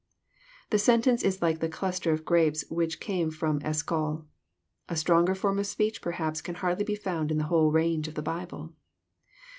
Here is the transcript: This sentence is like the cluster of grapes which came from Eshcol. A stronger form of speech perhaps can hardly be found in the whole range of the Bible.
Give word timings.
This 0.71 0.81
sentence 0.83 1.21
is 1.21 1.43
like 1.43 1.59
the 1.59 1.69
cluster 1.69 2.11
of 2.11 2.25
grapes 2.25 2.65
which 2.69 2.99
came 2.99 3.29
from 3.29 3.61
Eshcol. 3.63 4.25
A 4.89 4.95
stronger 4.95 5.35
form 5.35 5.59
of 5.59 5.67
speech 5.67 6.01
perhaps 6.01 6.41
can 6.41 6.55
hardly 6.55 6.83
be 6.85 6.95
found 6.95 7.29
in 7.29 7.37
the 7.37 7.43
whole 7.53 7.71
range 7.71 8.07
of 8.07 8.15
the 8.15 8.23
Bible. 8.23 8.73